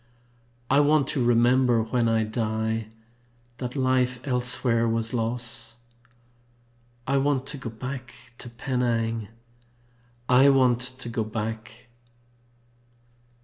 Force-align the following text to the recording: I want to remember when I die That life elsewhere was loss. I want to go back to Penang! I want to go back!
I 0.67 0.79
want 0.79 1.05
to 1.09 1.23
remember 1.23 1.83
when 1.83 2.09
I 2.09 2.23
die 2.23 2.87
That 3.57 3.75
life 3.75 4.19
elsewhere 4.27 4.87
was 4.87 5.13
loss. 5.13 5.75
I 7.05 7.17
want 7.17 7.45
to 7.49 7.57
go 7.59 7.69
back 7.69 8.15
to 8.39 8.49
Penang! 8.49 9.27
I 10.27 10.49
want 10.49 10.79
to 10.81 11.07
go 11.07 11.23
back! 11.23 11.89